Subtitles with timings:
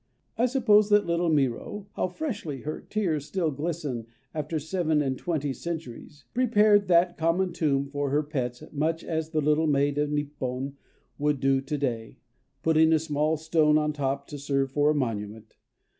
[0.35, 5.53] I suppose that little Myro (how freshly her tears still glisten, after seven and twenty
[5.53, 10.75] centuries!) prepared that "common tomb" for her pets much as the little maid of Nippon
[11.19, 12.17] would do to day,
[12.63, 15.55] putting a small stone on top to serve for a monument.